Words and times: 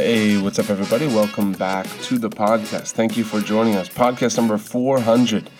Hey, 0.00 0.40
what's 0.40 0.60
up, 0.60 0.70
everybody? 0.70 1.08
Welcome 1.08 1.54
back 1.54 1.84
to 2.02 2.18
the 2.18 2.30
podcast. 2.30 2.92
Thank 2.92 3.16
you 3.16 3.24
for 3.24 3.40
joining 3.40 3.74
us. 3.74 3.88
Podcast 3.88 4.36
number 4.36 4.56
400. 4.56 5.50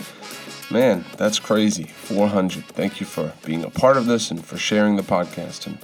Man, 0.71 1.05
that's 1.17 1.41
crazy. 1.41 1.83
400. 1.83 2.65
Thank 2.67 3.01
you 3.01 3.05
for 3.05 3.33
being 3.45 3.65
a 3.65 3.69
part 3.69 3.97
of 3.97 4.07
this 4.07 4.31
and 4.31 4.47
for 4.47 4.57
sharing 4.57 4.95
the 4.95 5.03
podcast 5.03 5.67
and 5.67 5.83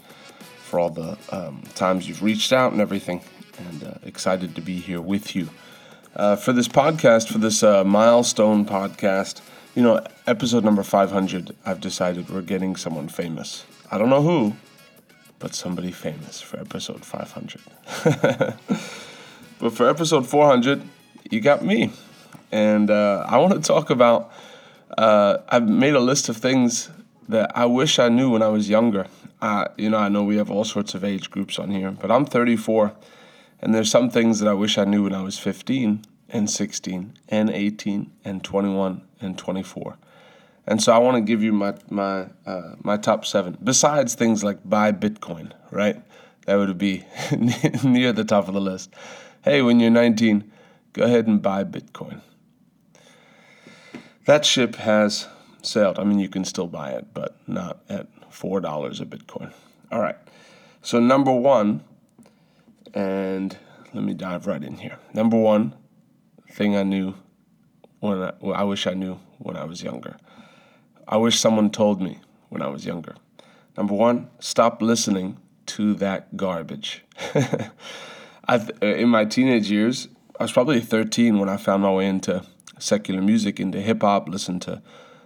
for 0.63 0.79
all 0.79 0.89
the 0.89 1.19
um, 1.31 1.65
times 1.75 2.07
you've 2.07 2.23
reached 2.23 2.53
out 2.53 2.71
and 2.71 2.81
everything. 2.81 3.23
And 3.59 3.83
uh, 3.83 3.95
excited 4.05 4.55
to 4.55 4.63
be 4.63 4.77
here 4.77 5.01
with 5.01 5.35
you. 5.35 5.49
Uh, 6.15 6.37
for 6.37 6.53
this 6.53 6.69
podcast, 6.69 7.33
for 7.33 7.39
this 7.39 7.65
uh, 7.65 7.83
milestone 7.83 8.65
podcast, 8.67 9.41
you 9.75 9.83
know, 9.83 10.01
episode 10.29 10.63
number 10.63 10.85
500, 10.85 11.57
I've 11.67 11.81
decided 11.81 12.31
we're 12.31 12.41
getting 12.41 12.77
someone 12.77 13.09
famous. 13.09 13.65
I 13.91 13.99
don't 13.99 14.11
know 14.11 14.23
who, 14.23 14.55
but 15.39 15.55
somebody 15.55 15.91
famous 15.91 16.41
for 16.41 16.59
episode 16.59 17.05
500. 17.05 17.61
but 19.59 19.73
for 19.73 19.89
episode 19.89 20.27
400, 20.27 20.83
you 21.31 21.41
got 21.41 21.65
me. 21.65 21.93
And 22.53 22.91
uh, 22.91 23.25
I 23.29 23.39
want 23.39 23.55
to 23.55 23.61
talk 23.61 23.91
about, 23.91 24.33
uh, 24.97 25.39
I've 25.49 25.69
made 25.69 25.95
a 25.95 26.01
list 26.01 26.29
of 26.29 26.37
things 26.37 26.91
that 27.29 27.57
I 27.57 27.67
wish 27.67 27.99
I 27.99 28.09
knew 28.09 28.31
when 28.31 28.43
I 28.43 28.49
was 28.49 28.69
younger. 28.69 29.07
You 29.77 29.91
know, 29.91 29.99
I 29.99 30.09
know 30.09 30.25
we 30.25 30.37
have 30.37 30.51
all 30.51 30.65
sorts 30.65 30.95
of 30.95 31.05
age 31.05 31.31
groups 31.31 31.59
on 31.59 31.71
here, 31.71 31.91
but 31.91 32.11
I'm 32.11 32.25
34, 32.25 32.95
and 33.61 33.75
there's 33.75 33.91
some 33.91 34.09
things 34.09 34.41
that 34.41 34.49
I 34.49 34.55
wish 34.55 34.79
I 34.79 34.85
knew 34.85 35.03
when 35.03 35.15
I 35.15 35.23
was 35.23 35.39
15 35.39 36.03
and 36.31 36.49
16 36.49 37.19
and 37.29 37.51
18 37.51 38.11
and 38.25 38.43
21 38.43 39.03
and 39.21 39.37
24. 39.37 39.99
And 40.67 40.83
so 40.83 40.93
I 40.93 40.99
want 40.99 41.17
to 41.17 41.21
give 41.21 41.43
you 41.43 41.53
my 41.53 41.75
my 41.91 42.29
uh, 42.47 42.75
my 42.83 42.97
top 42.97 43.27
seven. 43.27 43.59
Besides 43.63 44.15
things 44.15 44.43
like 44.43 44.59
buy 44.69 44.93
Bitcoin, 44.93 45.53
right? 45.71 46.03
That 46.47 46.57
would 46.57 46.77
be 46.79 47.05
near 47.85 48.13
the 48.13 48.25
top 48.25 48.49
of 48.49 48.55
the 48.55 48.61
list. 48.61 48.93
Hey, 49.43 49.63
when 49.63 49.81
you're 49.81 49.91
19, 49.91 50.51
go 50.93 51.05
ahead 51.05 51.27
and 51.27 51.41
buy 51.41 51.65
Bitcoin. 51.65 52.21
That 54.27 54.45
ship 54.45 54.77
has 54.77 55.27
sailed. 55.63 55.99
I 55.99 56.05
mean, 56.05 56.19
you 56.19 56.29
can 56.29 56.45
still 56.45 56.67
buy 56.67 56.93
it, 56.93 57.09
but 57.13 57.37
not 57.47 57.81
at 57.89 58.09
four 58.31 58.61
dollars 58.61 59.01
a 59.01 59.07
Bitcoin. 59.07 59.53
All 59.93 60.01
right. 60.01 60.17
So 60.83 60.99
number 60.99 61.33
one, 61.33 61.83
and 62.95 63.57
let 63.93 64.05
me 64.05 64.15
dive 64.15 64.47
right 64.47 64.63
in 64.63 64.79
here. 64.79 64.99
Number 65.13 65.37
one 65.37 65.75
thing 66.51 66.77
I 66.77 66.83
knew 66.85 67.15
when 68.01 68.23
I, 68.23 68.33
well, 68.41 68.55
I 68.55 68.63
wish 68.65 68.87
I 68.87 68.95
knew 68.95 69.19
when 69.39 69.57
I 69.57 69.65
was 69.65 69.83
younger 69.83 70.17
I 71.07 71.17
wish 71.17 71.39
someone 71.39 71.71
told 71.71 72.01
me 72.01 72.21
when 72.49 72.63
I 72.63 72.69
was 72.69 72.87
younger. 72.87 73.17
Number 73.77 73.95
one, 73.95 74.29
stop 74.39 74.81
listening 74.81 75.39
to 75.67 75.95
that 75.95 76.37
garbage. 76.37 77.05
I, 78.49 78.61
in 78.81 79.09
my 79.09 79.25
teenage 79.25 79.71
years, 79.71 80.09
I 80.39 80.45
was 80.45 80.53
probably 80.53 80.81
13 80.81 81.39
when 81.39 81.49
I 81.49 81.57
found 81.57 81.83
my 81.83 81.93
way 81.93 82.07
into 82.07 82.45
secular 82.79 83.23
music, 83.23 83.61
into 83.61 83.81
hip 83.81 84.03
hop. 84.03 84.29
Listened 84.29 84.63
to, 84.63 84.83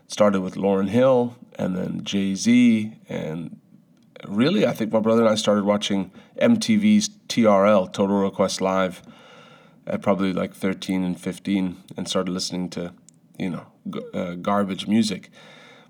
started 0.07 0.41
with 0.41 0.55
Lauryn 0.55 0.89
Hill, 0.89 1.37
and 1.59 1.77
then 1.77 2.05
Jay 2.05 2.35
Z, 2.35 2.93
and 3.09 3.59
really, 4.27 4.67
I 4.67 4.73
think 4.73 4.93
my 4.93 5.01
brother 5.01 5.23
and 5.23 5.31
I 5.31 5.35
started 5.35 5.65
watching 5.65 6.11
MTV's 6.41 7.11
TRL, 7.29 7.93
Total 7.93 8.17
Request 8.17 8.61
Live, 8.61 9.03
at 9.87 10.03
probably 10.03 10.33
like 10.33 10.55
13 10.55 11.05
and 11.05 11.19
15, 11.19 11.77
and 11.97 12.09
started 12.09 12.33
listening 12.33 12.69
to, 12.71 12.93
you 13.39 13.51
know, 13.51 13.67
uh, 14.15 14.35
garbage 14.35 14.87
music 14.87 15.31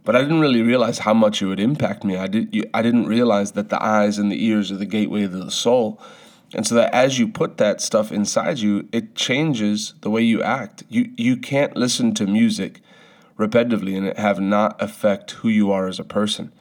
but 0.09 0.17
I 0.17 0.23
didn't 0.23 0.41
really 0.41 0.63
realize 0.63 1.01
how 1.01 1.13
much 1.13 1.43
it 1.43 1.47
would 1.49 1.61
impact 1.61 2.03
me. 2.03 2.17
I 2.17 2.29
did. 2.29 2.67
I 2.73 2.81
didn't 2.81 3.09
realize 3.09 3.53
that 3.53 3.69
the 3.69 3.83
eyes 3.85 4.17
and 4.17 4.33
the 4.33 4.43
ears 4.43 4.73
are 4.73 4.77
the 4.77 4.87
gateway 4.87 5.21
to 5.21 5.29
the 5.29 5.51
soul, 5.51 6.01
and 6.55 6.67
so 6.67 6.77
that 6.77 6.95
as 6.95 7.19
you 7.19 7.29
put 7.29 7.59
that 7.59 7.83
stuff 7.83 8.11
inside 8.11 8.59
you, 8.59 8.89
it 8.91 9.15
changes 9.15 9.93
the 10.01 10.09
way 10.09 10.23
you 10.23 10.43
act. 10.43 10.83
You 10.89 11.13
you 11.19 11.37
can't 11.37 11.77
listen 11.77 12.15
to 12.15 12.27
music 12.27 12.81
repetitively 13.39 13.99
and 13.99 14.07
it 14.07 14.19
have 14.19 14.41
not 14.41 14.81
affect 14.81 15.33
who 15.33 15.51
you 15.51 15.71
are 15.73 15.87
as 15.87 15.99
a 15.99 16.05
person. 16.05 16.53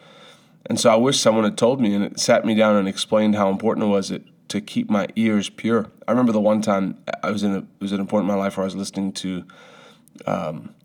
And 0.66 0.78
so 0.78 0.90
I 0.90 0.98
wish 0.98 1.18
someone 1.18 1.46
had 1.46 1.58
told 1.58 1.80
me 1.80 1.94
and 1.96 2.04
it 2.04 2.20
sat 2.20 2.44
me 2.44 2.54
down 2.54 2.76
and 2.76 2.86
explained 2.86 3.36
how 3.36 3.50
important 3.50 3.86
it 3.86 3.90
was 3.90 4.12
it 4.12 4.24
to 4.50 4.60
keep 4.60 4.90
my 4.90 5.08
ears 5.16 5.50
pure. 5.50 5.90
I 6.06 6.12
remember 6.12 6.34
the 6.34 6.42
one 6.42 6.62
time 6.62 6.98
I 7.24 7.32
was 7.32 7.44
in 7.44 7.54
a, 7.54 7.60
it 7.60 7.66
was 7.80 7.94
an 7.94 8.02
important 8.02 8.30
in 8.30 8.36
my 8.36 8.44
life 8.44 8.58
where 8.58 8.66
I 8.66 8.68
was 8.68 8.76
listening 8.76 9.14
to 9.14 9.46
um, 10.26 10.76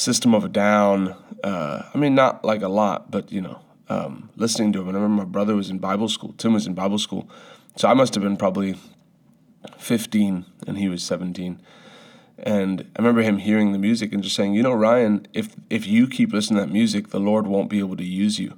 System 0.00 0.34
of 0.34 0.44
a 0.44 0.48
Down. 0.48 1.14
Uh, 1.44 1.82
I 1.92 1.98
mean, 1.98 2.14
not 2.14 2.42
like 2.42 2.62
a 2.62 2.68
lot, 2.68 3.10
but 3.10 3.30
you 3.30 3.42
know, 3.42 3.60
um, 3.90 4.30
listening 4.34 4.72
to 4.72 4.80
him. 4.80 4.88
And 4.88 4.96
I 4.96 5.00
remember 5.00 5.24
my 5.24 5.28
brother 5.28 5.54
was 5.54 5.68
in 5.68 5.78
Bible 5.78 6.08
school. 6.08 6.34
Tim 6.38 6.54
was 6.54 6.66
in 6.66 6.72
Bible 6.72 6.98
school, 6.98 7.28
so 7.76 7.86
I 7.86 7.92
must 7.92 8.14
have 8.14 8.22
been 8.22 8.38
probably 8.38 8.76
15, 9.76 10.46
and 10.66 10.78
he 10.78 10.88
was 10.88 11.02
17. 11.02 11.60
And 12.38 12.90
I 12.96 13.02
remember 13.02 13.20
him 13.20 13.36
hearing 13.36 13.72
the 13.72 13.78
music 13.78 14.14
and 14.14 14.22
just 14.22 14.34
saying, 14.34 14.54
you 14.54 14.62
know, 14.62 14.72
Ryan, 14.72 15.26
if 15.34 15.54
if 15.68 15.86
you 15.86 16.08
keep 16.08 16.32
listening 16.32 16.60
to 16.60 16.66
that 16.66 16.72
music, 16.72 17.08
the 17.08 17.20
Lord 17.20 17.46
won't 17.46 17.68
be 17.68 17.78
able 17.80 17.96
to 17.98 18.04
use 18.04 18.38
you, 18.38 18.56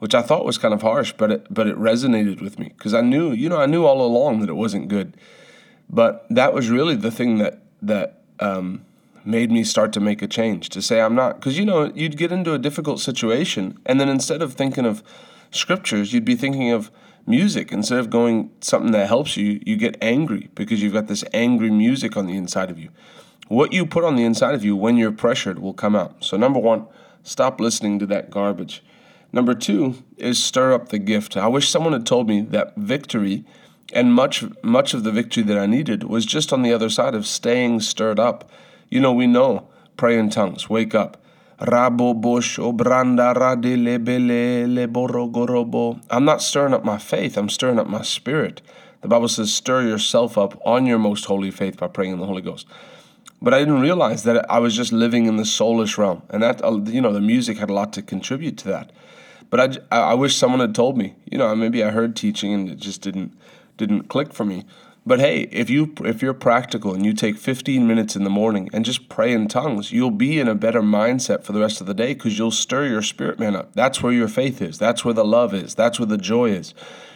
which 0.00 0.14
I 0.14 0.20
thought 0.20 0.44
was 0.44 0.58
kind 0.58 0.74
of 0.74 0.82
harsh, 0.82 1.14
but 1.16 1.30
it 1.30 1.46
but 1.48 1.66
it 1.66 1.78
resonated 1.78 2.42
with 2.42 2.58
me 2.58 2.74
because 2.76 2.92
I 2.92 3.00
knew, 3.00 3.32
you 3.32 3.48
know, 3.48 3.58
I 3.58 3.64
knew 3.64 3.86
all 3.86 4.04
along 4.04 4.40
that 4.40 4.50
it 4.50 4.56
wasn't 4.56 4.88
good, 4.88 5.16
but 5.88 6.26
that 6.28 6.52
was 6.52 6.68
really 6.68 6.94
the 6.94 7.10
thing 7.10 7.38
that 7.38 7.62
that 7.80 8.20
um, 8.38 8.84
made 9.24 9.50
me 9.50 9.64
start 9.64 9.92
to 9.92 10.00
make 10.00 10.22
a 10.22 10.26
change 10.26 10.68
to 10.70 10.82
say 10.82 11.00
I'm 11.00 11.14
not. 11.14 11.36
Because, 11.36 11.58
you 11.58 11.64
know, 11.64 11.92
you'd 11.94 12.16
get 12.16 12.32
into 12.32 12.52
a 12.52 12.58
difficult 12.58 13.00
situation, 13.00 13.78
and 13.86 14.00
then 14.00 14.08
instead 14.08 14.42
of 14.42 14.54
thinking 14.54 14.84
of 14.84 15.02
scriptures, 15.50 16.12
you'd 16.12 16.24
be 16.24 16.36
thinking 16.36 16.70
of 16.70 16.90
music. 17.26 17.72
Instead 17.72 17.98
of 17.98 18.10
going 18.10 18.50
something 18.60 18.92
that 18.92 19.08
helps 19.08 19.36
you, 19.36 19.60
you 19.64 19.76
get 19.76 19.96
angry 20.02 20.50
because 20.54 20.82
you've 20.82 20.92
got 20.92 21.06
this 21.06 21.24
angry 21.32 21.70
music 21.70 22.16
on 22.16 22.26
the 22.26 22.36
inside 22.36 22.70
of 22.70 22.78
you. 22.78 22.90
What 23.48 23.72
you 23.72 23.86
put 23.86 24.04
on 24.04 24.16
the 24.16 24.24
inside 24.24 24.54
of 24.54 24.64
you 24.64 24.76
when 24.76 24.96
you're 24.96 25.12
pressured 25.12 25.58
will 25.58 25.74
come 25.74 25.94
out. 25.94 26.24
So, 26.24 26.36
number 26.36 26.58
one, 26.58 26.86
stop 27.22 27.60
listening 27.60 27.98
to 27.98 28.06
that 28.06 28.30
garbage. 28.30 28.82
Number 29.32 29.54
two 29.54 29.96
is 30.16 30.42
stir 30.42 30.72
up 30.72 30.90
the 30.90 30.98
gift. 30.98 31.36
I 31.36 31.48
wish 31.48 31.68
someone 31.68 31.92
had 31.92 32.06
told 32.06 32.28
me 32.28 32.42
that 32.42 32.76
victory 32.76 33.44
and 33.92 34.14
much 34.14 34.44
much 34.62 34.94
of 34.94 35.04
the 35.04 35.10
victory 35.10 35.42
that 35.42 35.58
I 35.58 35.66
needed 35.66 36.04
was 36.04 36.24
just 36.24 36.52
on 36.52 36.62
the 36.62 36.72
other 36.72 36.88
side 36.88 37.14
of 37.14 37.26
staying 37.26 37.80
stirred 37.80 38.18
up 38.18 38.50
you 38.94 39.00
know, 39.00 39.12
we 39.12 39.26
know 39.26 39.68
pray 39.96 40.16
in 40.16 40.30
tongues, 40.30 40.70
wake 40.70 40.94
up. 40.94 41.20
I'm 41.58 41.96
not 46.24 46.42
stirring 46.42 46.74
up 46.74 46.84
my 46.84 46.98
faith, 46.98 47.36
I'm 47.36 47.48
stirring 47.48 47.80
up 47.80 47.88
my 47.88 48.02
spirit. 48.02 48.62
The 49.00 49.08
Bible 49.08 49.28
says, 49.28 49.52
stir 49.52 49.82
yourself 49.82 50.38
up 50.38 50.60
on 50.64 50.86
your 50.86 50.98
most 50.98 51.24
holy 51.24 51.50
faith 51.50 51.78
by 51.78 51.88
praying 51.88 52.12
in 52.12 52.20
the 52.20 52.26
Holy 52.26 52.40
Ghost. 52.40 52.66
But 53.42 53.52
I 53.52 53.58
didn't 53.58 53.80
realize 53.80 54.22
that 54.22 54.48
I 54.50 54.60
was 54.60 54.76
just 54.76 54.92
living 54.92 55.26
in 55.26 55.36
the 55.36 55.42
soulish 55.42 55.98
realm. 55.98 56.22
And 56.30 56.42
that, 56.42 56.64
uh, 56.64 56.80
you 56.84 57.00
know, 57.00 57.12
the 57.12 57.20
music 57.20 57.58
had 57.58 57.70
a 57.70 57.74
lot 57.74 57.92
to 57.94 58.02
contribute 58.02 58.56
to 58.58 58.68
that. 58.68 58.92
But 59.50 59.84
I, 59.90 59.98
I 59.98 60.14
wish 60.14 60.36
someone 60.36 60.60
had 60.60 60.74
told 60.74 60.96
me, 60.96 61.16
you 61.30 61.36
know, 61.36 61.54
maybe 61.54 61.84
I 61.84 61.90
heard 61.90 62.16
teaching 62.16 62.52
and 62.52 62.70
it 62.70 62.78
just 62.78 63.02
didn't, 63.02 63.36
didn't 63.76 64.08
click 64.08 64.32
for 64.32 64.44
me. 64.44 64.64
But 65.06 65.20
hey, 65.20 65.42
if 65.52 65.68
you 65.68 65.92
if 66.02 66.22
you're 66.22 66.32
practical 66.32 66.94
and 66.94 67.04
you 67.04 67.12
take 67.12 67.36
15 67.36 67.86
minutes 67.86 68.16
in 68.16 68.24
the 68.24 68.30
morning 68.30 68.70
and 68.72 68.86
just 68.86 69.10
pray 69.10 69.32
in 69.32 69.48
tongues, 69.48 69.92
you'll 69.92 70.10
be 70.10 70.40
in 70.40 70.48
a 70.48 70.54
better 70.54 70.80
mindset 70.80 71.44
for 71.44 71.52
the 71.52 71.60
rest 71.60 71.82
of 71.82 71.86
the 71.86 71.92
day 71.92 72.14
because 72.14 72.38
you'll 72.38 72.50
stir 72.50 72.86
your 72.86 73.02
spirit 73.02 73.38
man 73.38 73.54
up. 73.54 73.74
That's 73.74 74.02
where 74.02 74.14
your 74.14 74.28
faith 74.28 74.62
is. 74.62 74.78
That's 74.78 75.04
where 75.04 75.12
the 75.12 75.24
love 75.24 75.52
is. 75.52 75.74
That's 75.74 75.98
where 76.00 76.06
the 76.06 76.16
joy 76.16 76.50
is. 76.50 76.72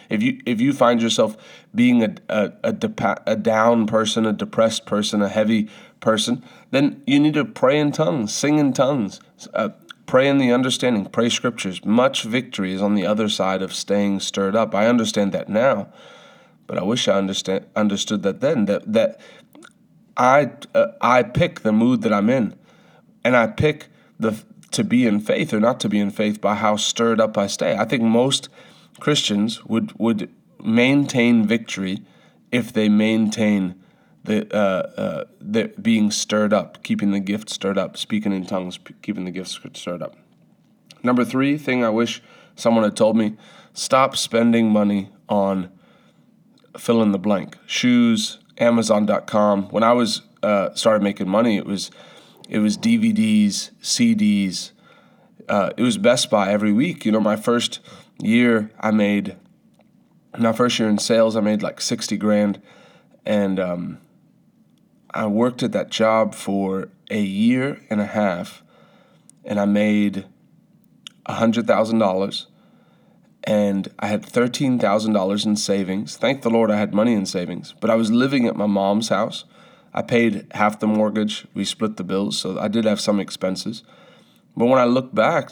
If 0.07 0.21
you 0.21 0.39
if 0.45 0.61
you 0.61 0.71
find 0.71 1.01
yourself 1.01 1.35
being 1.73 2.03
a 2.03 2.15
a, 2.29 2.53
a, 2.63 2.73
depa- 2.73 3.23
a 3.25 3.35
down 3.35 3.87
person, 3.87 4.23
a 4.23 4.33
depressed 4.33 4.85
person, 4.85 5.23
a 5.23 5.29
heavy 5.29 5.67
person, 5.99 6.43
then 6.69 7.01
you 7.07 7.19
need 7.19 7.33
to 7.33 7.45
pray 7.45 7.79
in 7.79 7.91
tongues, 7.91 8.31
sing 8.31 8.59
in 8.59 8.71
tongues. 8.71 9.19
Uh, 9.51 9.69
pray 10.05 10.27
in 10.27 10.37
the 10.37 10.51
understanding, 10.51 11.05
pray 11.05 11.29
scriptures. 11.29 11.83
Much 11.83 12.23
victory 12.23 12.71
is 12.73 12.83
on 12.83 12.93
the 12.93 13.05
other 13.05 13.29
side 13.29 13.63
of 13.63 13.73
staying 13.73 14.19
stirred 14.19 14.55
up. 14.55 14.75
I 14.75 14.85
understand 14.85 15.31
that 15.31 15.49
now. 15.49 15.87
But 16.69 16.77
I 16.77 16.83
wish 16.83 17.07
I 17.07 17.13
understand 17.13 17.65
understood 17.75 18.21
that 18.21 18.41
then 18.41 18.65
that 18.65 18.93
that 18.93 19.19
I 20.15 20.51
uh, 20.75 20.91
I 21.01 21.23
pick 21.23 21.61
the 21.61 21.71
mood 21.71 22.03
that 22.03 22.13
I'm 22.13 22.29
in, 22.29 22.53
and 23.23 23.35
I 23.35 23.47
pick 23.47 23.87
the 24.19 24.43
to 24.69 24.83
be 24.83 25.07
in 25.07 25.19
faith 25.19 25.51
or 25.51 25.59
not 25.59 25.79
to 25.79 25.89
be 25.89 25.99
in 25.99 26.11
faith 26.11 26.39
by 26.39 26.53
how 26.53 26.75
stirred 26.75 27.19
up 27.19 27.39
I 27.39 27.47
stay. 27.47 27.75
I 27.75 27.85
think 27.85 28.03
most 28.03 28.49
Christians 28.99 29.65
would 29.65 29.97
would 29.97 30.29
maintain 30.63 31.47
victory 31.47 32.03
if 32.51 32.71
they 32.71 32.87
maintain 32.87 33.73
the 34.25 34.47
uh, 34.55 35.01
uh, 35.01 35.25
the 35.41 35.73
being 35.81 36.11
stirred 36.11 36.53
up, 36.53 36.83
keeping 36.83 37.09
the 37.09 37.19
gift 37.19 37.49
stirred 37.49 37.79
up, 37.79 37.97
speaking 37.97 38.31
in 38.31 38.45
tongues, 38.45 38.77
keeping 39.01 39.25
the 39.25 39.31
gifts 39.31 39.59
stirred 39.73 40.03
up. 40.03 40.15
Number 41.01 41.25
three 41.25 41.57
thing 41.57 41.83
I 41.83 41.89
wish 41.89 42.21
someone 42.55 42.83
had 42.83 42.95
told 42.95 43.17
me: 43.17 43.37
stop 43.73 44.15
spending 44.15 44.69
money 44.69 45.09
on 45.27 45.71
fill 46.79 47.01
in 47.01 47.11
the 47.11 47.19
blank. 47.19 47.57
Shoes, 47.65 48.39
Amazon.com. 48.57 49.69
When 49.69 49.83
I 49.83 49.93
was 49.93 50.21
uh, 50.41 50.73
started 50.73 51.03
making 51.03 51.29
money, 51.29 51.57
it 51.57 51.65
was 51.65 51.91
it 52.47 52.59
was 52.59 52.77
DVDs, 52.77 53.71
CDs. 53.81 54.71
Uh, 55.47 55.71
it 55.77 55.83
was 55.83 55.97
Best 55.97 56.29
Buy 56.29 56.51
every 56.51 56.71
week. 56.71 57.05
You 57.05 57.11
know, 57.11 57.19
my 57.19 57.35
first 57.35 57.79
year, 58.19 58.71
I 58.79 58.91
made 58.91 59.35
my 60.37 60.53
first 60.53 60.79
year 60.79 60.87
in 60.89 60.97
sales, 60.97 61.35
I 61.35 61.41
made 61.41 61.63
like 61.63 61.81
60 61.81 62.17
grand. 62.17 62.61
And 63.25 63.59
um, 63.59 63.99
I 65.11 65.25
worked 65.27 65.63
at 65.63 65.71
that 65.71 65.89
job 65.89 66.33
for 66.33 66.89
a 67.09 67.21
year 67.21 67.81
and 67.89 67.99
a 67.99 68.05
half. 68.05 68.63
And 69.43 69.59
I 69.59 69.65
made 69.65 70.25
$100,000. 71.27 72.45
And 73.43 73.87
I 73.99 74.07
had 74.07 74.23
$13,000 74.23 75.45
in 75.45 75.55
savings. 75.55 76.17
Thank 76.17 76.41
the 76.41 76.49
Lord 76.49 76.69
I 76.69 76.77
had 76.77 76.93
money 76.93 77.13
in 77.13 77.25
savings. 77.25 77.73
But 77.79 77.89
I 77.89 77.95
was 77.95 78.11
living 78.11 78.45
at 78.45 78.55
my 78.55 78.65
mom's 78.65 79.09
house. 79.09 79.45
I 79.93 80.01
paid 80.01 80.47
half 80.51 80.79
the 80.79 80.87
mortgage. 80.87 81.45
We 81.53 81.65
split 81.65 81.97
the 81.97 82.03
bills. 82.03 82.37
So 82.37 82.59
I 82.59 82.67
did 82.67 82.85
have 82.85 82.99
some 82.99 83.19
expenses. 83.19 83.83
But 84.55 84.65
when 84.65 84.79
I 84.79 84.85
look 84.85 85.15
back, 85.15 85.51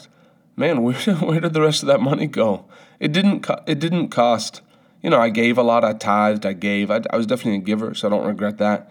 man, 0.56 0.82
where, 0.82 0.94
where 0.94 1.40
did 1.40 1.54
the 1.54 1.62
rest 1.62 1.82
of 1.82 1.86
that 1.88 2.00
money 2.00 2.26
go? 2.26 2.66
It 3.00 3.12
didn't. 3.12 3.46
It 3.66 3.78
didn't 3.78 4.08
cost. 4.08 4.60
You 5.02 5.10
know, 5.10 5.20
I 5.20 5.30
gave 5.30 5.56
a 5.56 5.62
lot. 5.62 5.84
I 5.84 5.92
tithed. 5.92 6.44
I 6.44 6.52
gave. 6.52 6.90
I, 6.90 7.02
I 7.10 7.16
was 7.16 7.26
definitely 7.26 7.60
a 7.60 7.64
giver, 7.64 7.94
so 7.94 8.08
I 8.08 8.10
don't 8.10 8.26
regret 8.26 8.58
that. 8.58 8.90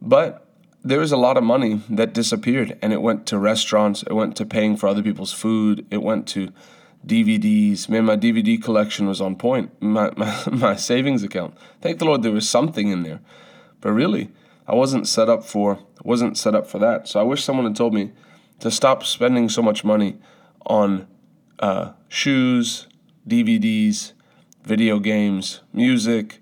But 0.00 0.46
there 0.84 0.98
was 0.98 1.12
a 1.12 1.16
lot 1.16 1.36
of 1.36 1.44
money 1.44 1.80
that 1.88 2.12
disappeared, 2.12 2.76
and 2.82 2.92
it 2.92 3.00
went 3.00 3.26
to 3.26 3.38
restaurants. 3.38 4.02
It 4.02 4.12
went 4.12 4.36
to 4.36 4.44
paying 4.44 4.76
for 4.76 4.88
other 4.88 5.02
people's 5.02 5.32
food. 5.32 5.86
It 5.90 6.02
went 6.02 6.26
to 6.28 6.52
DVDs. 7.06 7.88
Man, 7.88 8.04
my 8.04 8.16
DVD 8.16 8.62
collection 8.62 9.06
was 9.06 9.20
on 9.20 9.36
point. 9.36 9.70
My, 9.80 10.10
my, 10.16 10.42
my 10.50 10.76
savings 10.76 11.22
account. 11.22 11.54
Thank 11.80 11.98
the 11.98 12.04
Lord 12.04 12.22
there 12.22 12.32
was 12.32 12.48
something 12.48 12.88
in 12.88 13.02
there. 13.02 13.20
But 13.80 13.92
really, 13.92 14.30
I 14.66 14.74
wasn't 14.74 15.08
set 15.08 15.28
up 15.28 15.44
for 15.44 15.80
wasn't 16.04 16.36
set 16.36 16.54
up 16.54 16.66
for 16.66 16.78
that. 16.78 17.08
So 17.08 17.20
I 17.20 17.22
wish 17.22 17.44
someone 17.44 17.66
had 17.66 17.76
told 17.76 17.94
me 17.94 18.12
to 18.60 18.70
stop 18.70 19.04
spending 19.04 19.48
so 19.48 19.62
much 19.62 19.84
money 19.84 20.18
on 20.66 21.06
uh, 21.58 21.92
shoes, 22.08 22.86
DVDs, 23.28 24.12
video 24.64 24.98
games, 24.98 25.60
music, 25.72 26.40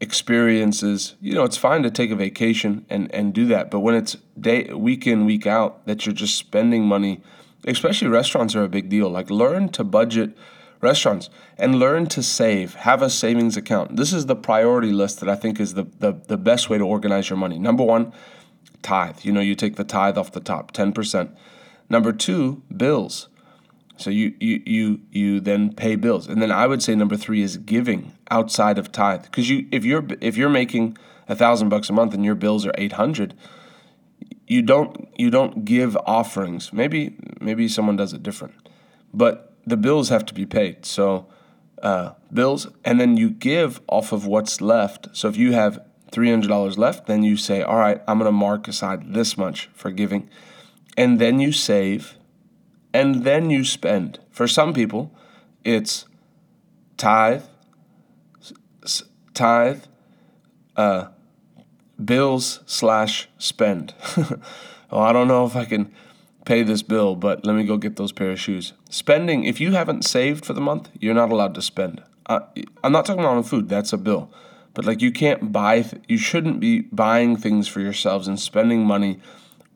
experiences. 0.00 1.14
You 1.20 1.34
know, 1.34 1.44
it's 1.44 1.56
fine 1.56 1.82
to 1.82 1.90
take 1.90 2.10
a 2.10 2.16
vacation 2.16 2.86
and, 2.88 3.12
and 3.14 3.32
do 3.32 3.46
that, 3.46 3.70
but 3.70 3.80
when 3.80 3.94
it's 3.94 4.16
day 4.38 4.72
week 4.72 5.06
in, 5.06 5.24
week 5.24 5.46
out, 5.46 5.86
that 5.86 6.06
you're 6.06 6.14
just 6.14 6.36
spending 6.36 6.84
money, 6.84 7.22
especially 7.66 8.08
restaurants 8.08 8.54
are 8.54 8.62
a 8.62 8.68
big 8.68 8.88
deal. 8.88 9.08
Like 9.08 9.30
learn 9.30 9.68
to 9.70 9.84
budget 9.84 10.36
restaurants 10.80 11.30
and 11.58 11.78
learn 11.78 12.06
to 12.06 12.22
save. 12.22 12.74
Have 12.74 13.02
a 13.02 13.10
savings 13.10 13.56
account. 13.56 13.96
This 13.96 14.12
is 14.12 14.26
the 14.26 14.36
priority 14.36 14.92
list 14.92 15.20
that 15.20 15.28
I 15.28 15.34
think 15.34 15.58
is 15.60 15.74
the, 15.74 15.84
the, 15.98 16.12
the 16.12 16.36
best 16.36 16.70
way 16.70 16.78
to 16.78 16.84
organize 16.84 17.30
your 17.30 17.38
money. 17.38 17.58
Number 17.58 17.82
one, 17.82 18.12
tithe. 18.82 19.20
You 19.22 19.32
know, 19.32 19.40
you 19.40 19.54
take 19.54 19.76
the 19.76 19.84
tithe 19.84 20.16
off 20.18 20.32
the 20.32 20.40
top, 20.40 20.72
10%. 20.72 21.34
Number 21.88 22.12
two, 22.12 22.62
bills. 22.74 23.28
So 23.98 24.10
you 24.10 24.34
you 24.40 24.62
you 24.66 25.00
you 25.10 25.40
then 25.40 25.72
pay 25.72 25.96
bills, 25.96 26.26
and 26.26 26.42
then 26.42 26.50
I 26.50 26.66
would 26.66 26.82
say 26.82 26.94
number 26.94 27.16
three 27.16 27.40
is 27.40 27.56
giving 27.56 28.12
outside 28.30 28.76
of 28.76 28.92
tithe, 28.92 29.22
because 29.22 29.48
you 29.48 29.66
if 29.70 29.86
you're 29.86 30.06
if 30.20 30.36
you're 30.36 30.50
making 30.50 30.98
a 31.28 31.34
thousand 31.34 31.70
bucks 31.70 31.88
a 31.88 31.94
month 31.94 32.12
and 32.12 32.22
your 32.22 32.34
bills 32.34 32.66
are 32.66 32.74
eight 32.76 32.92
hundred, 32.92 33.34
you 34.46 34.62
don't 34.62 35.08
you 35.16 35.30
don't 35.30 35.64
give 35.64 35.96
offerings. 36.06 36.72
Maybe 36.72 37.16
maybe 37.40 37.68
someone 37.68 37.96
does 37.96 38.12
it 38.12 38.22
different, 38.22 38.54
but 39.12 39.54
the 39.66 39.76
bills 39.76 40.08
have 40.08 40.24
to 40.26 40.34
be 40.34 40.46
paid. 40.46 40.86
So 40.86 41.26
uh, 41.82 42.12
bills, 42.32 42.68
and 42.84 43.00
then 43.00 43.16
you 43.16 43.30
give 43.30 43.80
off 43.88 44.12
of 44.12 44.26
what's 44.26 44.60
left. 44.60 45.08
So 45.12 45.28
if 45.28 45.36
you 45.36 45.52
have 45.52 45.84
three 46.10 46.30
hundred 46.30 46.48
dollars 46.48 46.78
left, 46.78 47.06
then 47.06 47.22
you 47.22 47.36
say, 47.36 47.62
all 47.62 47.78
right, 47.78 48.00
I'm 48.06 48.18
going 48.18 48.28
to 48.28 48.32
mark 48.32 48.68
aside 48.68 49.14
this 49.14 49.36
much 49.36 49.68
for 49.74 49.90
giving, 49.90 50.30
and 50.96 51.18
then 51.18 51.40
you 51.40 51.52
save 51.52 52.16
and 52.96 53.24
then 53.24 53.50
you 53.50 53.62
spend. 53.62 54.20
For 54.30 54.48
some 54.48 54.72
people, 54.72 55.14
it's 55.64 56.06
tithe, 56.96 57.42
tithe, 59.34 59.82
uh, 60.76 61.08
bills 62.02 62.60
slash 62.66 63.28
spend. 63.38 63.94
oh, 64.90 65.00
I 65.00 65.12
don't 65.12 65.28
know 65.28 65.46
if 65.46 65.56
I 65.56 65.64
can 65.64 65.92
pay 66.44 66.62
this 66.62 66.82
bill, 66.82 67.16
but 67.16 67.44
let 67.44 67.56
me 67.56 67.64
go 67.64 67.76
get 67.76 67.96
those 67.96 68.12
pair 68.12 68.30
of 68.30 68.40
shoes. 68.40 68.72
Spending, 68.88 69.44
if 69.44 69.60
you 69.60 69.72
haven't 69.72 70.04
saved 70.04 70.44
for 70.44 70.52
the 70.52 70.60
month, 70.60 70.90
you're 71.00 71.14
not 71.14 71.30
allowed 71.30 71.54
to 71.54 71.62
spend. 71.62 72.02
Uh, 72.26 72.40
I'm 72.82 72.92
not 72.92 73.04
talking 73.06 73.20
about 73.20 73.36
on 73.36 73.42
food, 73.42 73.68
that's 73.68 73.92
a 73.92 73.98
bill. 73.98 74.30
But 74.74 74.84
like 74.84 75.00
you 75.00 75.10
can't 75.10 75.52
buy, 75.52 75.82
th- 75.82 76.02
you 76.06 76.18
shouldn't 76.18 76.60
be 76.60 76.82
buying 76.92 77.36
things 77.36 77.66
for 77.66 77.80
yourselves 77.80 78.28
and 78.28 78.38
spending 78.38 78.84
money 78.84 79.20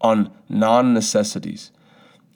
on 0.01 0.31
non 0.49 0.95
necessities. 0.95 1.71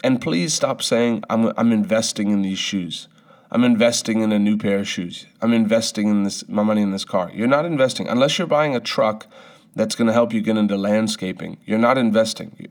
And 0.03 0.21
please 0.21 0.53
stop 0.53 0.83
saying, 0.83 1.25
I'm, 1.31 1.53
I'm 1.57 1.73
investing 1.73 2.31
in 2.31 2.43
these 2.43 2.59
shoes. 2.59 3.09
I'm 3.51 3.65
investing 3.65 4.21
in 4.21 4.33
a 4.33 4.39
new 4.39 4.57
pair 4.57 4.81
of 4.81 4.89
shoes. 4.89 5.27
I'm 5.41 5.53
investing 5.53 6.09
in 6.09 6.25
this 6.25 6.47
my 6.49 6.63
money 6.63 6.83
in 6.83 6.91
this 6.91 7.05
car. 7.05 7.31
You're 7.33 7.47
not 7.47 7.65
investing 7.65 8.09
unless 8.09 8.37
you're 8.37 8.47
buying 8.47 8.75
a 8.75 8.81
truck 8.81 9.27
that's 9.75 9.95
going 9.95 10.07
to 10.07 10.13
help 10.13 10.33
you 10.33 10.41
get 10.41 10.57
into 10.57 10.77
landscaping. 10.77 11.59
You're 11.65 11.79
not 11.79 11.99
investing. 11.99 12.69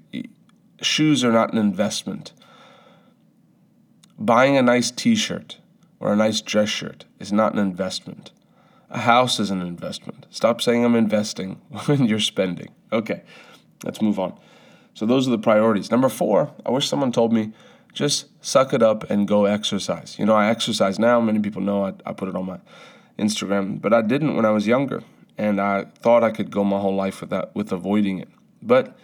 Shoes 0.82 1.24
are 1.24 1.32
not 1.32 1.52
an 1.52 1.58
investment. 1.58 2.34
Buying 4.18 4.58
a 4.58 4.62
nice 4.62 4.92
t-shirt 4.92 5.60
or 6.00 6.14
a 6.14 6.16
nice 6.16 6.42
dress 6.42 6.70
shirt 6.70 7.06
is 7.20 7.32
not 7.32 7.54
an 7.54 7.60
investment. 7.60 8.32
A 8.90 9.00
house 9.00 9.40
is 9.40 9.50
an 9.50 9.62
investment. 9.62 10.28
Stop 10.30 10.62
saying 10.62 10.86
I'm 10.86 10.96
investing 10.96 11.62
when 11.86 12.06
you're 12.06 12.20
spending. 12.20 12.74
Okay. 12.92 13.24
Let's 13.84 14.02
move 14.02 14.20
on. 14.20 14.38
So 14.94 15.06
those 15.06 15.28
are 15.28 15.32
the 15.32 15.40
priorities. 15.40 15.92
Number 15.92 16.10
four, 16.10 16.52
I 16.66 16.72
wish 16.72 16.88
someone 16.88 17.12
told 17.12 17.34
me 17.34 17.54
just 17.94 18.28
suck 18.44 18.74
it 18.74 18.82
up 18.82 19.10
and 19.10 19.28
go 19.28 19.46
exercise. 19.46 20.18
You 20.18 20.26
know, 20.26 20.36
I 20.36 20.50
exercise 20.50 21.00
now. 21.00 21.20
Many 21.20 21.40
people 21.40 21.62
know 21.62 21.86
I, 21.86 21.94
I 22.06 22.14
put 22.14 22.30
it 22.30 22.36
on 22.36 22.46
my 22.46 22.60
Instagram, 23.18 23.82
but 23.82 23.94
I 23.94 24.02
didn't 24.02 24.36
when 24.36 24.46
I 24.46 24.52
was 24.52 24.68
younger. 24.68 25.04
And 25.38 25.60
I 25.60 25.86
thought 26.00 26.24
I 26.24 26.32
could 26.32 26.52
go 26.52 26.64
my 26.64 26.80
whole 26.80 26.96
life 26.96 27.22
with 27.22 27.30
that, 27.32 27.56
with 27.56 27.72
avoiding 27.72 28.20
it. 28.20 28.30
But 28.62 28.98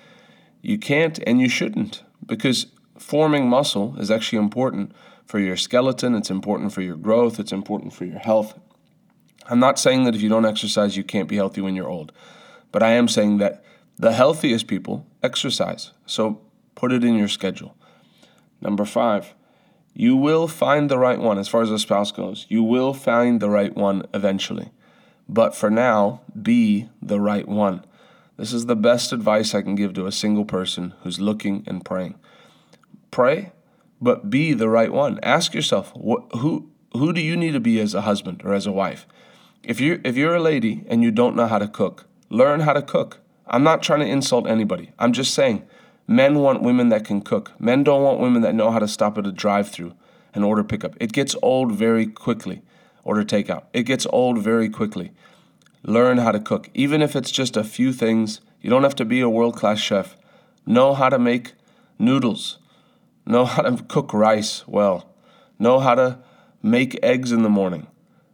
you 0.61 0.77
can't 0.77 1.19
and 1.25 1.39
you 1.41 1.49
shouldn't 1.49 2.03
because 2.25 2.67
forming 2.97 3.49
muscle 3.49 3.95
is 3.99 4.11
actually 4.11 4.39
important 4.39 4.91
for 5.25 5.39
your 5.39 5.57
skeleton, 5.57 6.15
it's 6.15 6.29
important 6.29 6.73
for 6.73 6.81
your 6.81 6.95
growth, 6.95 7.39
it's 7.39 7.51
important 7.51 7.93
for 7.93 8.05
your 8.05 8.19
health. 8.19 8.59
I'm 9.49 9.59
not 9.59 9.79
saying 9.79 10.03
that 10.03 10.15
if 10.15 10.21
you 10.21 10.29
don't 10.29 10.45
exercise, 10.45 10.97
you 10.97 11.03
can't 11.03 11.29
be 11.29 11.35
healthy 11.35 11.61
when 11.61 11.75
you're 11.75 11.89
old, 11.89 12.11
but 12.71 12.83
I 12.83 12.91
am 12.91 13.07
saying 13.07 13.37
that 13.37 13.63
the 13.97 14.13
healthiest 14.13 14.67
people 14.67 15.07
exercise, 15.23 15.91
so 16.05 16.41
put 16.75 16.91
it 16.91 17.03
in 17.03 17.15
your 17.15 17.27
schedule. 17.27 17.75
Number 18.61 18.85
five, 18.85 19.33
you 19.93 20.15
will 20.15 20.47
find 20.47 20.89
the 20.89 20.97
right 20.97 21.19
one 21.19 21.37
as 21.37 21.47
far 21.47 21.61
as 21.61 21.71
a 21.71 21.79
spouse 21.79 22.11
goes. 22.11 22.45
You 22.49 22.63
will 22.63 22.93
find 22.93 23.39
the 23.39 23.49
right 23.49 23.75
one 23.75 24.05
eventually. 24.13 24.71
But 25.29 25.55
for 25.55 25.69
now, 25.69 26.21
be 26.41 26.89
the 27.01 27.21
right 27.21 27.47
one. 27.47 27.85
This 28.35 28.51
is 28.51 28.65
the 28.65 28.75
best 28.75 29.13
advice 29.13 29.53
I 29.53 29.61
can 29.61 29.75
give 29.75 29.93
to 29.93 30.07
a 30.07 30.11
single 30.11 30.43
person 30.43 30.95
who's 31.03 31.21
looking 31.21 31.63
and 31.67 31.85
praying. 31.85 32.15
Pray, 33.11 33.51
but 34.01 34.31
be 34.31 34.53
the 34.53 34.69
right 34.69 34.91
one. 34.91 35.19
Ask 35.21 35.53
yourself, 35.53 35.93
who 35.95 36.71
who 36.93 37.13
do 37.13 37.21
you 37.21 37.37
need 37.37 37.51
to 37.51 37.59
be 37.59 37.79
as 37.79 37.93
a 37.93 38.01
husband 38.01 38.41
or 38.43 38.55
as 38.55 38.65
a 38.65 38.71
wife? 38.71 39.05
If 39.61 39.79
you 39.79 40.01
if 40.03 40.17
you're 40.17 40.35
a 40.35 40.41
lady 40.41 40.83
and 40.87 41.03
you 41.03 41.11
don't 41.11 41.35
know 41.35 41.47
how 41.47 41.59
to 41.59 41.67
cook, 41.67 42.07
learn 42.29 42.61
how 42.61 42.73
to 42.73 42.81
cook. 42.81 43.19
I'm 43.45 43.63
not 43.63 43.83
trying 43.83 43.99
to 43.99 44.07
insult 44.07 44.47
anybody. 44.47 44.93
I'm 44.97 45.13
just 45.13 45.33
saying 45.35 45.63
men 46.07 46.39
want 46.39 46.63
women 46.63 46.89
that 46.89 47.05
can 47.05 47.21
cook. 47.21 47.51
Men 47.59 47.83
don't 47.83 48.01
want 48.01 48.19
women 48.19 48.41
that 48.41 48.55
know 48.55 48.71
how 48.71 48.79
to 48.79 48.87
stop 48.87 49.17
at 49.19 49.27
a 49.27 49.31
drive 49.31 49.69
through 49.69 49.93
and 50.33 50.43
order 50.43 50.63
pickup. 50.63 50.95
It 50.99 51.11
gets 51.11 51.35
old 51.43 51.73
very 51.73 52.07
quickly. 52.07 52.63
Order 53.03 53.23
takeout. 53.23 53.63
It 53.73 53.83
gets 53.83 54.05
old 54.11 54.41
very 54.43 54.69
quickly. 54.69 55.11
Learn 55.83 56.17
how 56.17 56.31
to 56.31 56.39
cook. 56.39 56.69
Even 56.73 57.01
if 57.01 57.15
it's 57.15 57.31
just 57.31 57.55
a 57.55 57.63
few 57.63 57.93
things, 57.93 58.41
you 58.61 58.69
don't 58.69 58.83
have 58.83 58.95
to 58.95 59.05
be 59.05 59.21
a 59.21 59.29
world 59.29 59.55
class 59.55 59.79
chef. 59.79 60.17
Know 60.65 60.93
how 60.93 61.09
to 61.09 61.17
make 61.19 61.53
noodles. 61.97 62.59
Know 63.25 63.45
how 63.45 63.61
to 63.63 63.83
cook 63.83 64.13
rice 64.13 64.67
well. 64.67 65.13
Know 65.57 65.79
how 65.79 65.95
to 65.95 66.19
make 66.61 66.99
eggs 67.03 67.31
in 67.31 67.43
the 67.43 67.49
morning. 67.49 67.87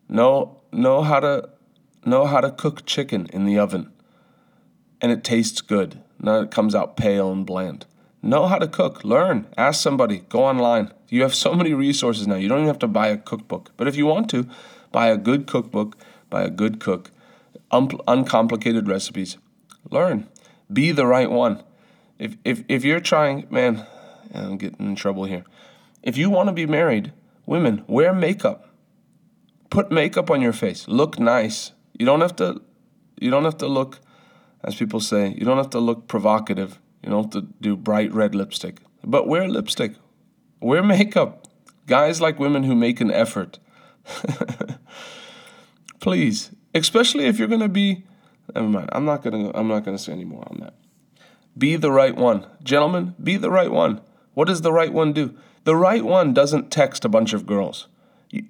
Know 0.10 0.62
know 0.72 1.04
how 1.04 1.20
to 1.20 1.50
know 2.06 2.26
how 2.26 2.42
to 2.42 2.52
cook 2.52 2.86
chicken 2.86 3.28
in 3.32 3.46
the 3.46 3.58
oven 3.58 3.92
and 5.02 5.12
it 5.12 5.24
tastes 5.24 5.62
good. 5.62 6.02
Not 6.20 6.44
it 6.44 6.52
comes 6.52 6.74
out 6.74 6.98
pale 6.98 7.32
and 7.32 7.46
bland. 7.46 7.86
Know 8.26 8.48
how 8.48 8.58
to 8.58 8.68
cook. 8.68 9.04
Learn. 9.04 9.46
Ask 9.56 9.84
somebody. 9.84 10.24
Go 10.30 10.46
online. 10.46 10.92
You 11.10 11.22
have 11.22 11.36
so 11.36 11.54
many 11.54 11.76
resources 11.76 12.26
now. 12.26 12.36
You 12.36 12.50
don't 12.50 12.58
even 12.58 12.68
have 12.68 12.80
to 12.80 12.88
buy 12.88 13.10
a 13.10 13.18
cookbook. 13.18 13.72
But 13.78 13.88
if 13.88 13.96
you 13.96 14.08
want 14.08 14.32
to, 14.32 14.50
buy 14.92 15.10
a 15.10 15.18
good 15.18 15.46
cookbook, 15.46 15.96
buy 16.32 16.42
a 16.42 16.50
good 16.50 16.80
cook, 16.80 17.12
un- 17.70 18.00
uncomplicated 18.08 18.88
recipes. 18.88 19.38
Learn. 19.92 20.28
Be 20.74 20.92
the 20.92 21.06
right 21.06 21.30
one. 21.30 21.62
If, 22.18 22.36
if, 22.44 22.64
if 22.68 22.84
you're 22.84 23.00
trying, 23.00 23.46
man, 23.52 23.86
I'm 24.34 24.58
getting 24.58 24.88
in 24.88 24.96
trouble 24.96 25.26
here. 25.26 25.46
If 26.02 26.18
you 26.18 26.32
want 26.32 26.50
to 26.50 26.54
be 26.54 26.66
married, 26.66 27.14
women, 27.46 27.84
wear 27.86 28.12
makeup. 28.12 28.70
Put 29.70 29.92
makeup 29.92 30.32
on 30.32 30.42
your 30.42 30.54
face. 30.54 30.88
Look 30.88 31.20
nice. 31.20 31.74
You 31.94 32.08
don't 32.08 32.22
have 32.22 32.36
to 32.38 32.62
you 33.22 33.30
don't 33.30 33.46
have 33.46 33.58
to 33.60 33.68
look 33.68 34.00
as 34.66 34.76
people 34.76 35.00
say, 35.00 35.30
you 35.38 35.46
don't 35.46 35.58
have 35.58 35.70
to 35.70 35.80
look 35.80 36.08
provocative. 36.08 36.80
You 37.06 37.16
have 37.16 37.30
to 37.32 37.42
do 37.62 37.76
bright 37.78 38.12
red 38.14 38.34
lipstick. 38.34 38.80
But 39.04 39.28
wear 39.28 39.48
lipstick. 39.48 39.94
Wear 40.60 40.82
makeup. 40.82 41.48
Guys 41.86 42.20
like 42.20 42.40
women 42.40 42.64
who 42.64 42.74
make 42.74 43.00
an 43.00 43.12
effort. 43.12 43.60
Please, 46.00 46.52
especially 46.74 47.26
if 47.26 47.38
you're 47.38 47.48
going 47.48 47.62
to 47.62 47.70
be. 47.70 48.06
Never 48.54 48.68
mind. 48.68 48.90
I'm 48.92 49.06
not 49.06 49.24
gonna. 49.24 49.52
I'm 49.56 49.68
not 49.68 49.84
gonna 49.84 49.98
say 49.98 50.12
any 50.12 50.26
more 50.26 50.44
on 50.48 50.60
that. 50.62 50.76
Be 51.58 51.76
the 51.76 51.92
right 51.92 52.16
one, 52.16 52.46
gentlemen. 52.64 53.16
Be 53.22 53.38
the 53.38 53.50
right 53.50 53.72
one. 53.72 54.02
What 54.36 54.48
does 54.48 54.62
the 54.62 54.72
right 54.72 54.94
one 54.94 55.14
do? 55.14 55.36
The 55.64 55.76
right 55.76 56.06
one 56.06 56.32
doesn't 56.32 56.70
text 56.70 57.06
a 57.06 57.10
bunch 57.10 57.34
of 57.34 57.48
girls. 57.48 57.88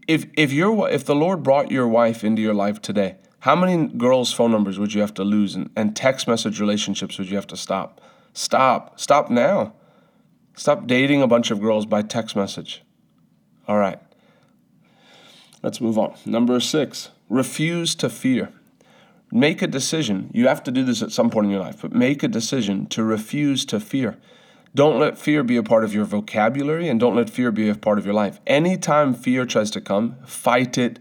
If 0.05 0.25
if 0.35 0.51
your 0.51 0.89
if 0.89 1.05
the 1.05 1.15
Lord 1.15 1.43
brought 1.43 1.71
your 1.71 1.87
wife 1.87 2.25
into 2.25 2.41
your 2.41 2.53
life 2.53 2.81
today, 2.81 3.15
how 3.39 3.55
many 3.55 3.87
girls' 3.87 4.33
phone 4.33 4.51
numbers 4.51 4.77
would 4.77 4.93
you 4.93 4.99
have 4.99 5.13
to 5.13 5.23
lose 5.23 5.55
and, 5.55 5.69
and 5.77 5.95
text 5.95 6.27
message 6.27 6.59
relationships 6.59 7.17
would 7.17 7.29
you 7.29 7.37
have 7.37 7.47
to 7.47 7.57
stop? 7.57 8.01
Stop. 8.35 8.99
Stop 8.99 9.31
now. 9.31 9.73
Stop 10.55 10.85
dating 10.87 11.21
a 11.21 11.27
bunch 11.27 11.51
of 11.51 11.61
girls 11.61 11.85
by 11.85 12.01
text 12.01 12.35
message. 12.35 12.83
All 13.67 13.77
right. 13.77 13.99
Let's 15.63 15.81
move 15.81 15.97
on. 15.97 16.13
Number 16.25 16.59
six, 16.59 17.09
refuse 17.29 17.95
to 17.95 18.09
fear. 18.09 18.51
Make 19.31 19.61
a 19.61 19.67
decision. 19.67 20.29
You 20.33 20.47
have 20.47 20.61
to 20.63 20.71
do 20.71 20.83
this 20.83 21.01
at 21.01 21.11
some 21.11 21.29
point 21.29 21.45
in 21.45 21.51
your 21.51 21.61
life, 21.61 21.81
but 21.81 21.93
make 21.93 22.23
a 22.23 22.27
decision 22.27 22.85
to 22.87 23.03
refuse 23.03 23.65
to 23.65 23.79
fear. 23.79 24.17
Don't 24.75 24.99
let 24.99 25.17
fear 25.17 25.41
be 25.41 25.55
a 25.55 25.63
part 25.63 25.85
of 25.85 25.93
your 25.93 26.03
vocabulary 26.03 26.89
and 26.89 26.99
don't 26.99 27.15
let 27.15 27.29
fear 27.29 27.51
be 27.51 27.69
a 27.69 27.75
part 27.75 27.97
of 27.97 28.05
your 28.05 28.13
life. 28.13 28.41
Anytime 28.45 29.13
fear 29.13 29.45
tries 29.45 29.71
to 29.71 29.81
come, 29.81 30.17
fight 30.25 30.77
it. 30.77 30.99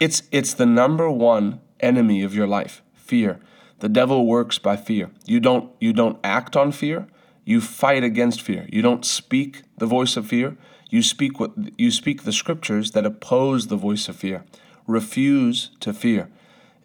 It's, 0.00 0.22
it's 0.32 0.54
the 0.54 0.66
number 0.66 1.10
one 1.10 1.60
enemy 1.78 2.22
of 2.22 2.34
your 2.34 2.46
life 2.46 2.82
fear. 2.94 3.38
The 3.80 3.88
devil 3.88 4.26
works 4.26 4.58
by 4.58 4.76
fear. 4.76 5.10
You 5.26 5.40
don't, 5.40 5.70
you 5.80 5.92
don't 5.92 6.18
act 6.22 6.56
on 6.56 6.70
fear, 6.72 7.08
you 7.44 7.60
fight 7.60 8.04
against 8.04 8.42
fear. 8.42 8.66
You 8.70 8.82
don't 8.82 9.04
speak 9.04 9.62
the 9.78 9.86
voice 9.86 10.16
of 10.16 10.26
fear, 10.26 10.56
you 10.90 11.02
speak, 11.02 11.40
what, 11.40 11.52
you 11.78 11.90
speak 11.90 12.22
the 12.22 12.32
scriptures 12.32 12.92
that 12.92 13.06
oppose 13.06 13.66
the 13.66 13.76
voice 13.76 14.08
of 14.08 14.16
fear. 14.16 14.44
Refuse 14.86 15.70
to 15.80 15.92
fear. 15.92 16.28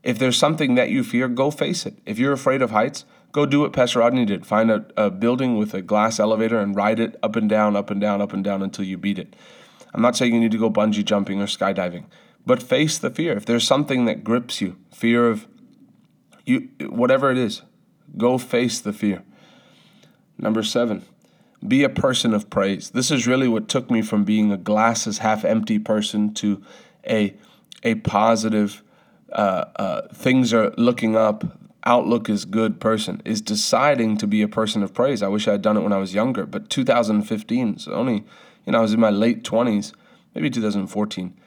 If 0.04 0.20
there's 0.20 0.38
something 0.38 0.76
that 0.76 0.90
you 0.90 1.04
fear, 1.04 1.28
go 1.28 1.52
face 1.52 1.86
it. 1.86 1.98
If 2.06 2.20
you're 2.20 2.32
afraid 2.32 2.62
of 2.62 2.72
heights, 2.72 3.06
go 3.32 3.46
do 3.46 3.62
what 3.62 3.74
Pastor 3.74 4.00
Rodney 4.00 4.24
did. 4.24 4.46
Find 4.46 4.70
a, 4.72 4.86
a 4.96 5.10
building 5.10 5.58
with 5.58 5.74
a 5.74 5.82
glass 5.82 6.20
elevator 6.20 6.60
and 6.60 6.76
ride 6.76 7.00
it 7.00 7.18
up 7.24 7.36
and 7.36 7.50
down, 7.50 7.76
up 7.76 7.90
and 7.90 8.00
down, 8.00 8.22
up 8.22 8.32
and 8.32 8.44
down 8.44 8.62
until 8.62 8.86
you 8.86 8.98
beat 8.98 9.20
it. 9.20 9.36
I'm 9.94 10.02
not 10.02 10.16
saying 10.16 10.34
you 10.34 10.40
need 10.40 10.52
to 10.52 10.58
go 10.58 10.70
bungee 10.70 11.04
jumping 11.04 11.42
or 11.42 11.48
skydiving, 11.48 12.06
but 12.46 12.62
face 12.62 12.98
the 13.00 13.10
fear. 13.10 13.36
If 13.36 13.46
there's 13.46 13.66
something 13.66 14.06
that 14.06 14.24
grips 14.24 14.62
you, 14.62 14.78
fear 14.92 15.28
of 15.28 15.48
you, 16.46 16.70
whatever 16.82 17.32
it 17.32 17.38
is, 17.38 17.62
go 18.18 18.38
face 18.38 18.80
the 18.80 18.94
fear. 18.94 19.24
Number 20.38 20.64
seven, 20.64 21.04
be 21.66 21.84
a 21.84 21.90
person 21.90 22.34
of 22.34 22.50
praise. 22.50 22.92
This 22.92 23.12
is 23.12 23.26
really 23.26 23.48
what 23.48 23.68
took 23.68 23.90
me 23.90 24.02
from 24.02 24.24
being 24.24 24.52
a 24.52 24.58
glasses 24.58 25.20
half 25.20 25.46
empty 25.46 25.80
person 25.80 26.34
to 26.36 26.62
a 27.08 27.36
a 27.84 27.96
positive 27.96 28.84
uh, 29.32 29.66
uh, 29.76 30.08
things 30.14 30.54
are 30.54 30.74
looking 30.78 31.16
up, 31.16 31.60
outlook 31.86 32.30
is 32.30 32.46
good 32.46 32.80
person, 32.80 33.22
is 33.26 33.42
deciding 33.42 34.18
to 34.18 34.28
be 34.28 34.42
a 34.42 34.48
person 34.48 34.82
of 34.82 34.94
praise. 34.94 35.22
I 35.22 35.28
wish 35.28 35.48
I 35.48 35.54
had 35.54 35.62
done 35.62 35.78
it 35.78 35.82
when 35.82 35.94
I 35.94 35.98
was 35.98 36.14
younger, 36.14 36.46
but 36.46 36.70
2015, 36.70 37.80
so 37.80 37.92
only, 37.94 38.24
you 38.66 38.72
know, 38.72 38.80
I 38.80 38.82
was 38.82 38.94
in 38.94 39.00
my 39.00 39.10
late 39.10 39.44
20s, 39.44 39.94
maybe 40.34 40.50
2014, 40.50 41.38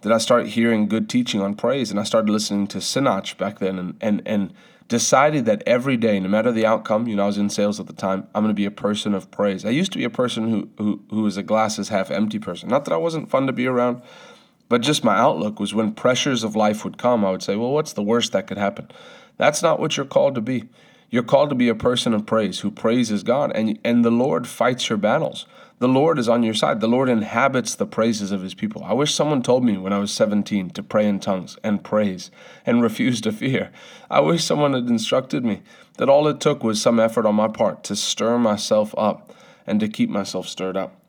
did 0.00 0.12
I 0.12 0.18
start 0.18 0.46
hearing 0.48 0.88
good 0.88 1.08
teaching 1.08 1.40
on 1.40 1.54
praise. 1.54 1.90
And 1.90 1.98
I 1.98 2.04
started 2.04 2.30
listening 2.30 2.66
to 2.68 2.78
Sinach 2.78 3.36
back 3.36 3.58
then 3.58 3.78
and, 3.78 3.96
and, 4.00 4.22
and 4.24 4.54
decided 4.86 5.44
that 5.44 5.62
every 5.66 5.96
day, 5.96 6.18
no 6.20 6.28
matter 6.28 6.52
the 6.52 6.64
outcome, 6.64 7.08
you 7.08 7.16
know, 7.16 7.24
I 7.24 7.26
was 7.26 7.38
in 7.38 7.50
sales 7.50 7.78
at 7.78 7.86
the 7.86 7.92
time, 7.92 8.26
I'm 8.34 8.42
going 8.42 8.54
to 8.54 8.54
be 8.54 8.64
a 8.64 8.70
person 8.70 9.14
of 9.14 9.30
praise. 9.30 9.64
I 9.64 9.70
used 9.70 9.92
to 9.92 9.98
be 9.98 10.04
a 10.04 10.10
person 10.10 10.50
who, 10.50 10.68
who, 10.78 11.02
who 11.10 11.22
was 11.22 11.36
a 11.36 11.42
glasses 11.42 11.88
half 11.88 12.10
empty 12.10 12.38
person. 12.38 12.68
Not 12.68 12.84
that 12.84 12.94
I 12.94 12.98
wasn't 12.98 13.30
fun 13.30 13.46
to 13.46 13.52
be 13.52 13.66
around, 13.66 14.02
but 14.68 14.80
just 14.80 15.04
my 15.04 15.16
outlook 15.16 15.60
was 15.60 15.74
when 15.74 15.92
pressures 15.92 16.44
of 16.44 16.56
life 16.56 16.84
would 16.84 16.98
come, 16.98 17.24
I 17.24 17.30
would 17.30 17.42
say, 17.42 17.56
well, 17.56 17.72
what's 17.72 17.92
the 17.92 18.02
worst 18.02 18.32
that 18.32 18.46
could 18.46 18.58
happen? 18.58 18.90
That's 19.36 19.62
not 19.62 19.80
what 19.80 19.96
you're 19.96 20.06
called 20.06 20.34
to 20.36 20.40
be. 20.40 20.68
You're 21.10 21.22
called 21.22 21.48
to 21.48 21.54
be 21.54 21.68
a 21.68 21.74
person 21.74 22.12
of 22.12 22.26
praise 22.26 22.60
who 22.60 22.70
praises 22.70 23.22
God, 23.22 23.50
and, 23.54 23.78
and 23.82 24.04
the 24.04 24.10
Lord 24.10 24.46
fights 24.46 24.88
your 24.88 24.98
battles. 24.98 25.46
The 25.78 25.88
Lord 25.88 26.18
is 26.18 26.28
on 26.28 26.42
your 26.42 26.54
side. 26.54 26.80
The 26.80 26.88
Lord 26.88 27.08
inhabits 27.08 27.76
the 27.76 27.86
praises 27.86 28.32
of 28.32 28.42
his 28.42 28.54
people. 28.54 28.82
I 28.84 28.94
wish 28.94 29.14
someone 29.14 29.42
told 29.42 29.64
me 29.64 29.76
when 29.76 29.92
I 29.92 29.98
was 29.98 30.12
17 30.12 30.70
to 30.70 30.82
pray 30.82 31.06
in 31.06 31.20
tongues 31.20 31.56
and 31.62 31.84
praise 31.84 32.32
and 32.66 32.82
refuse 32.82 33.20
to 33.22 33.32
fear. 33.32 33.70
I 34.10 34.20
wish 34.20 34.44
someone 34.44 34.72
had 34.72 34.88
instructed 34.88 35.44
me 35.44 35.62
that 35.98 36.08
all 36.08 36.26
it 36.26 36.40
took 36.40 36.64
was 36.64 36.82
some 36.82 36.98
effort 36.98 37.26
on 37.26 37.36
my 37.36 37.48
part 37.48 37.84
to 37.84 37.96
stir 37.96 38.38
myself 38.38 38.92
up 38.98 39.32
and 39.66 39.78
to 39.78 39.88
keep 39.88 40.10
myself 40.10 40.48
stirred 40.48 40.76
up. 40.76 41.00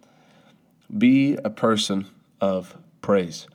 Be 0.95 1.35
a 1.43 1.49
person 1.49 2.07
of 2.39 2.77
praise. 3.01 3.47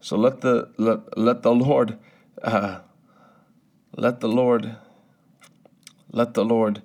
So 0.00 0.16
let 0.16 0.42
the 0.42 0.68
let, 0.76 1.16
let 1.18 1.42
the 1.42 1.54
Lord 1.54 1.98
uh, 2.42 2.80
let 3.96 4.20
the 4.20 4.28
Lord 4.28 4.76
let 6.12 6.34
the 6.34 6.44
Lord 6.44 6.82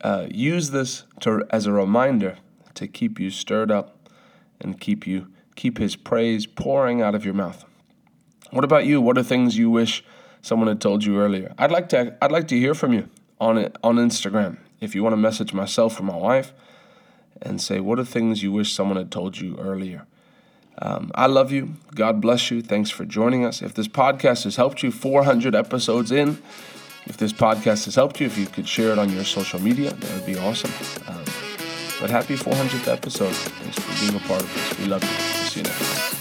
uh, 0.00 0.26
use 0.30 0.70
this 0.70 1.04
to 1.20 1.44
as 1.50 1.66
a 1.66 1.72
reminder 1.72 2.38
to 2.74 2.86
keep 2.86 3.18
you 3.20 3.30
stirred 3.30 3.70
up 3.70 4.08
and 4.60 4.80
keep 4.80 5.06
you 5.06 5.28
keep 5.56 5.78
His 5.78 5.96
praise 5.96 6.46
pouring 6.46 7.00
out 7.00 7.14
of 7.14 7.24
your 7.24 7.34
mouth. 7.34 7.64
What 8.50 8.64
about 8.64 8.86
you? 8.86 9.00
What 9.00 9.18
are 9.18 9.22
things 9.22 9.56
you 9.56 9.70
wish 9.70 10.04
someone 10.42 10.68
had 10.68 10.80
told 10.80 11.04
you 11.04 11.18
earlier? 11.18 11.54
I'd 11.58 11.70
like 11.70 11.88
to 11.90 12.16
I'd 12.22 12.32
like 12.32 12.48
to 12.48 12.58
hear 12.58 12.74
from 12.74 12.92
you 12.92 13.08
on 13.40 13.58
it 13.58 13.76
on 13.82 13.96
Instagram. 13.96 14.58
If 14.80 14.94
you 14.94 15.02
want 15.02 15.12
to 15.12 15.18
message 15.18 15.52
myself 15.52 15.98
or 15.98 16.02
my 16.02 16.16
wife 16.16 16.52
and 17.40 17.60
say 17.60 17.80
what 17.80 17.98
are 17.98 18.04
things 18.04 18.42
you 18.42 18.52
wish 18.52 18.72
someone 18.72 18.96
had 18.96 19.10
told 19.10 19.38
you 19.38 19.56
earlier. 19.58 20.06
Um, 20.78 21.12
I 21.14 21.26
love 21.26 21.52
you. 21.52 21.76
God 21.94 22.20
bless 22.20 22.50
you. 22.50 22.60
Thanks 22.60 22.90
for 22.90 23.04
joining 23.04 23.44
us. 23.44 23.62
If 23.62 23.74
this 23.74 23.86
podcast 23.86 24.44
has 24.44 24.56
helped 24.56 24.82
you, 24.82 24.90
400 24.90 25.54
episodes 25.54 26.10
in, 26.10 26.42
if 27.06 27.16
this 27.16 27.32
podcast 27.32 27.84
has 27.84 27.94
helped 27.94 28.20
you, 28.20 28.26
if 28.26 28.36
you 28.36 28.46
could 28.46 28.66
share 28.66 28.90
it 28.90 28.98
on 28.98 29.10
your 29.10 29.24
social 29.24 29.60
media, 29.60 29.92
that 29.92 30.14
would 30.14 30.26
be 30.26 30.36
awesome. 30.36 30.72
Um, 31.06 31.23
but 32.04 32.10
happy 32.10 32.36
400th 32.36 32.92
episode. 32.92 33.32
Thanks 33.32 33.78
for 33.78 34.04
being 34.04 34.14
a 34.14 34.28
part 34.28 34.42
of 34.42 34.52
this. 34.52 34.78
We 34.78 34.84
love 34.84 35.02
you. 35.02 35.08
See 35.48 35.60
you 35.60 35.64
next 35.64 36.10
time. 36.10 36.13